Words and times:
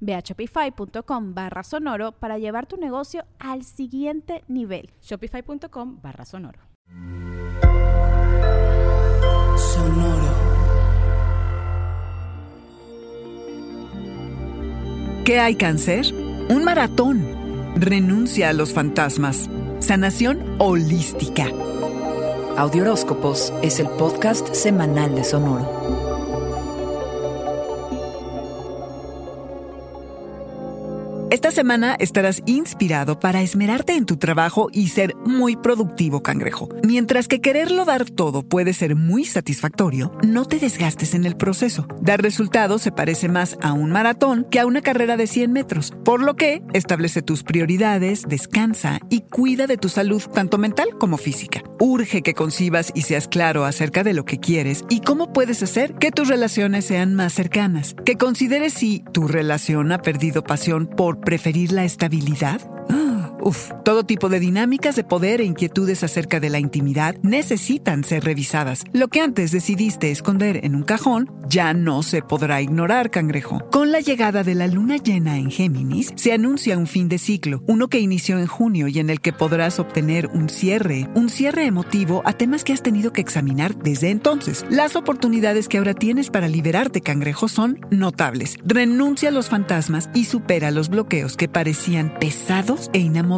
Ve 0.00 0.14
a 0.14 0.20
shopify.com 0.20 1.34
barra 1.34 1.62
sonoro 1.62 2.12
para 2.12 2.38
llevar 2.38 2.66
tu 2.66 2.76
negocio 2.76 3.24
al 3.38 3.64
siguiente 3.64 4.44
nivel. 4.48 4.90
Shopify.com 5.02 6.00
barra 6.02 6.24
sonoro. 6.24 6.60
Sonoro. 9.56 10.48
¿Qué 15.24 15.40
hay 15.40 15.56
cáncer? 15.56 16.06
Un 16.48 16.64
maratón. 16.64 17.22
Renuncia 17.76 18.48
a 18.48 18.52
los 18.54 18.72
fantasmas. 18.72 19.50
Sanación 19.80 20.56
holística. 20.58 21.48
Audioróscopos 22.56 23.52
es 23.62 23.78
el 23.78 23.88
podcast 23.90 24.54
semanal 24.54 25.14
de 25.14 25.24
Sonoro. 25.24 25.77
Esta 31.30 31.50
semana 31.50 31.94
estarás 31.98 32.42
inspirado 32.46 33.20
para 33.20 33.42
esmerarte 33.42 33.92
en 33.92 34.06
tu 34.06 34.16
trabajo 34.16 34.70
y 34.72 34.88
ser 34.88 35.14
muy 35.26 35.56
productivo, 35.56 36.22
cangrejo. 36.22 36.70
Mientras 36.82 37.28
que 37.28 37.42
quererlo 37.42 37.84
dar 37.84 38.08
todo 38.08 38.42
puede 38.42 38.72
ser 38.72 38.96
muy 38.96 39.26
satisfactorio, 39.26 40.10
no 40.26 40.46
te 40.46 40.58
desgastes 40.58 41.12
en 41.12 41.26
el 41.26 41.36
proceso. 41.36 41.86
Dar 42.00 42.22
resultados 42.22 42.80
se 42.80 42.92
parece 42.92 43.28
más 43.28 43.58
a 43.60 43.74
un 43.74 43.90
maratón 43.90 44.46
que 44.50 44.58
a 44.58 44.64
una 44.64 44.80
carrera 44.80 45.18
de 45.18 45.26
100 45.26 45.52
metros, 45.52 45.92
por 46.02 46.22
lo 46.22 46.34
que 46.34 46.62
establece 46.72 47.20
tus 47.20 47.42
prioridades, 47.42 48.22
descansa 48.26 48.98
y 49.10 49.20
cuida 49.20 49.66
de 49.66 49.76
tu 49.76 49.90
salud 49.90 50.22
tanto 50.32 50.56
mental 50.56 50.96
como 50.98 51.18
física. 51.18 51.62
Urge 51.78 52.22
que 52.22 52.32
concibas 52.32 52.90
y 52.94 53.02
seas 53.02 53.28
claro 53.28 53.66
acerca 53.66 54.02
de 54.02 54.14
lo 54.14 54.24
que 54.24 54.40
quieres 54.40 54.82
y 54.88 55.00
cómo 55.00 55.30
puedes 55.34 55.62
hacer 55.62 55.92
que 55.96 56.10
tus 56.10 56.28
relaciones 56.28 56.86
sean 56.86 57.14
más 57.14 57.34
cercanas. 57.34 57.94
Que 58.06 58.16
consideres 58.16 58.72
si 58.72 59.04
tu 59.12 59.28
relación 59.28 59.92
ha 59.92 59.98
perdido 59.98 60.42
pasión 60.42 60.86
por 60.86 61.17
preferir 61.24 61.72
la 61.72 61.84
estabilidad? 61.84 62.60
Uf, 63.48 63.70
todo 63.82 64.04
tipo 64.04 64.28
de 64.28 64.40
dinámicas 64.40 64.94
de 64.94 65.04
poder 65.04 65.40
e 65.40 65.44
inquietudes 65.44 66.04
acerca 66.04 66.38
de 66.38 66.50
la 66.50 66.58
intimidad 66.58 67.16
necesitan 67.22 68.04
ser 68.04 68.22
revisadas. 68.24 68.84
Lo 68.92 69.08
que 69.08 69.22
antes 69.22 69.52
decidiste 69.52 70.10
esconder 70.10 70.66
en 70.66 70.74
un 70.74 70.82
cajón 70.82 71.30
ya 71.48 71.72
no 71.72 72.02
se 72.02 72.20
podrá 72.20 72.60
ignorar, 72.60 73.10
cangrejo. 73.10 73.60
Con 73.70 73.90
la 73.90 74.00
llegada 74.00 74.42
de 74.42 74.54
la 74.54 74.66
luna 74.66 74.98
llena 74.98 75.38
en 75.38 75.50
Géminis, 75.50 76.12
se 76.14 76.34
anuncia 76.34 76.76
un 76.76 76.86
fin 76.86 77.08
de 77.08 77.16
ciclo, 77.16 77.62
uno 77.66 77.88
que 77.88 78.00
inició 78.00 78.38
en 78.38 78.48
junio 78.48 78.86
y 78.86 78.98
en 78.98 79.08
el 79.08 79.22
que 79.22 79.32
podrás 79.32 79.78
obtener 79.78 80.26
un 80.26 80.50
cierre, 80.50 81.08
un 81.14 81.30
cierre 81.30 81.64
emotivo 81.64 82.20
a 82.26 82.34
temas 82.34 82.64
que 82.64 82.74
has 82.74 82.82
tenido 82.82 83.14
que 83.14 83.22
examinar 83.22 83.74
desde 83.78 84.10
entonces. 84.10 84.66
Las 84.68 84.94
oportunidades 84.94 85.68
que 85.68 85.78
ahora 85.78 85.94
tienes 85.94 86.28
para 86.28 86.48
liberarte, 86.48 87.00
cangrejo, 87.00 87.48
son 87.48 87.80
notables. 87.90 88.58
Renuncia 88.66 89.30
a 89.30 89.32
los 89.32 89.48
fantasmas 89.48 90.10
y 90.12 90.26
supera 90.26 90.70
los 90.70 90.90
bloqueos 90.90 91.38
que 91.38 91.48
parecían 91.48 92.12
pesados 92.20 92.90
e 92.92 92.98
inamovibles 92.98 93.37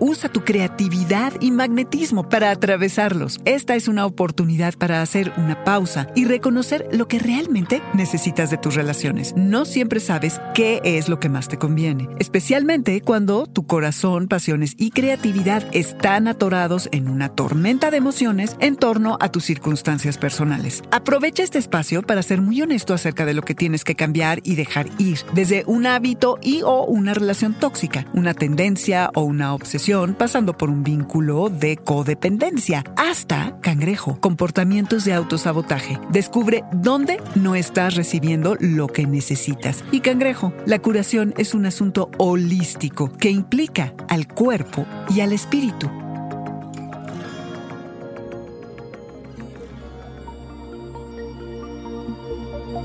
Usa 0.00 0.30
tu 0.30 0.42
creatividad 0.42 1.34
y 1.40 1.50
magnetismo 1.50 2.28
para 2.28 2.50
atravesarlos. 2.50 3.40
Esta 3.44 3.74
es 3.74 3.88
una 3.88 4.06
oportunidad 4.06 4.74
para 4.74 5.02
hacer 5.02 5.32
una 5.36 5.64
pausa 5.64 6.08
y 6.14 6.24
reconocer 6.24 6.88
lo 6.92 7.08
que 7.08 7.18
realmente 7.18 7.82
necesitas 7.92 8.50
de 8.50 8.56
tus 8.56 8.74
relaciones. 8.74 9.34
No 9.36 9.66
siempre 9.66 10.00
sabes 10.00 10.40
qué 10.54 10.80
es 10.84 11.10
lo 11.10 11.20
que 11.20 11.28
más 11.28 11.48
te 11.48 11.58
conviene, 11.58 12.08
especialmente 12.18 13.02
cuando 13.02 13.46
tu 13.46 13.66
corazón, 13.66 14.28
pasiones 14.28 14.74
y 14.78 14.90
creatividad 14.90 15.62
están 15.72 16.26
atorados 16.26 16.88
en 16.92 17.08
una 17.08 17.28
tormenta 17.28 17.90
de 17.90 17.98
emociones 17.98 18.56
en 18.60 18.76
torno 18.76 19.18
a 19.20 19.30
tus 19.30 19.44
circunstancias 19.44 20.16
personales. 20.16 20.82
Aprovecha 20.90 21.42
este 21.42 21.58
espacio 21.58 22.02
para 22.02 22.22
ser 22.22 22.40
muy 22.40 22.62
honesto 22.62 22.94
acerca 22.94 23.26
de 23.26 23.34
lo 23.34 23.42
que 23.42 23.54
tienes 23.54 23.84
que 23.84 23.94
cambiar 23.94 24.40
y 24.42 24.54
dejar 24.54 24.86
ir, 24.96 25.18
desde 25.34 25.64
un 25.66 25.86
hábito 25.86 26.38
y 26.40 26.62
o 26.62 26.84
una 26.84 27.12
relación 27.12 27.52
tóxica, 27.52 28.06
una 28.14 28.32
tendencia 28.32 29.10
o 29.14 29.33
una 29.34 29.52
obsesión, 29.52 30.14
pasando 30.14 30.56
por 30.56 30.70
un 30.70 30.84
vínculo 30.84 31.50
de 31.50 31.76
codependencia, 31.76 32.84
hasta, 32.96 33.58
cangrejo, 33.60 34.18
comportamientos 34.20 35.04
de 35.04 35.12
autosabotaje. 35.12 35.98
Descubre 36.10 36.64
dónde 36.72 37.20
no 37.34 37.56
estás 37.56 37.96
recibiendo 37.96 38.56
lo 38.60 38.86
que 38.86 39.06
necesitas. 39.06 39.84
Y 39.90 40.00
cangrejo, 40.00 40.52
la 40.66 40.78
curación 40.78 41.34
es 41.36 41.52
un 41.52 41.66
asunto 41.66 42.10
holístico 42.18 43.10
que 43.12 43.30
implica 43.30 43.92
al 44.08 44.28
cuerpo 44.28 44.86
y 45.10 45.20
al 45.20 45.32
espíritu. 45.32 45.90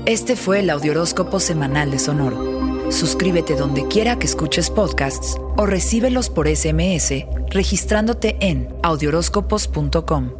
Este 0.04 0.34
fue 0.34 0.60
el 0.60 0.70
Audioróscopo 0.70 1.38
Semanal 1.38 1.92
de 1.92 2.00
Sonoro. 2.00 2.59
Suscríbete 2.90 3.54
donde 3.54 3.86
quiera 3.86 4.18
que 4.18 4.26
escuches 4.26 4.68
podcasts 4.68 5.36
o 5.56 5.64
recíbelos 5.64 6.28
por 6.28 6.48
SMS 6.48 7.24
registrándote 7.50 8.36
en 8.40 8.68
audioróscopos.com. 8.82 10.30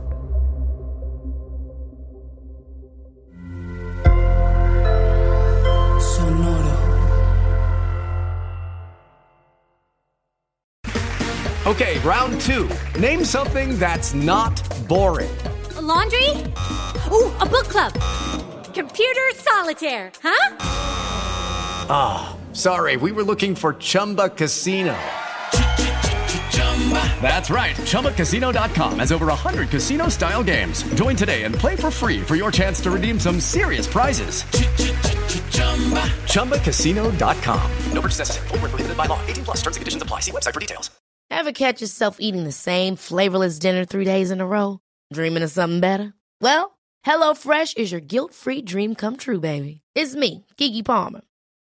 Sonoro. 6.00 6.70
Okay, 11.66 11.98
round 12.00 12.40
two. 12.40 12.68
Name 12.98 13.24
something 13.24 13.78
that's 13.78 14.14
not 14.14 14.60
boring. 14.88 15.30
A 15.76 15.80
laundry? 15.80 16.30
Ooh, 17.12 17.30
a 17.40 17.46
book 17.46 17.68
club. 17.68 17.92
Computer 18.74 19.32
solitaire, 19.36 20.10
huh? 20.22 20.56
Ah. 21.88 22.39
Sorry, 22.52 22.96
we 22.96 23.12
were 23.12 23.22
looking 23.22 23.54
for 23.54 23.74
Chumba 23.74 24.28
Casino. 24.30 24.96
That's 27.22 27.50
right. 27.50 27.76
ChumbaCasino.com 27.76 28.98
has 28.98 29.12
over 29.12 29.26
100 29.26 29.68
casino 29.68 30.08
style 30.08 30.42
games. 30.42 30.82
Join 30.94 31.14
today 31.14 31.44
and 31.44 31.54
play 31.54 31.76
for 31.76 31.90
free 31.92 32.20
for 32.20 32.34
your 32.36 32.50
chance 32.50 32.80
to 32.80 32.90
redeem 32.90 33.20
some 33.20 33.38
serious 33.38 33.86
prizes. 33.86 34.42
ChumbaCasino.com. 36.32 37.70
No 37.92 38.00
purchase 38.00 38.18
necessary. 38.18 38.48
Full 38.48 38.58
prohibited 38.58 38.96
by 38.96 39.06
law. 39.06 39.20
18 39.26 39.44
plus 39.44 39.58
terms 39.58 39.76
and 39.76 39.82
conditions 39.82 40.02
apply. 40.02 40.20
See 40.20 40.32
website 40.32 40.54
for 40.54 40.60
details. 40.60 40.90
Ever 41.30 41.52
catch 41.52 41.80
yourself 41.80 42.16
eating 42.18 42.42
the 42.42 42.50
same 42.52 42.96
flavorless 42.96 43.60
dinner 43.60 43.84
three 43.84 44.04
days 44.04 44.32
in 44.32 44.40
a 44.40 44.46
row? 44.46 44.80
Dreaming 45.12 45.44
of 45.44 45.52
something 45.52 45.78
better? 45.78 46.12
Well, 46.40 46.76
HelloFresh 47.06 47.76
is 47.78 47.92
your 47.92 48.00
guilt 48.00 48.34
free 48.34 48.62
dream 48.62 48.96
come 48.96 49.16
true, 49.16 49.38
baby. 49.38 49.80
It's 49.94 50.16
me, 50.16 50.44
Kiki 50.56 50.82
Palmer. 50.82 51.20